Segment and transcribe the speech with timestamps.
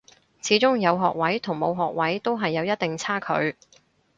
[0.41, 3.55] 始終有學位同冇學位都係有一定差距